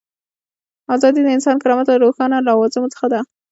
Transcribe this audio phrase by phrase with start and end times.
[0.95, 3.19] ازادي د انساني کرامت له روښانه لوازمو څخه ده.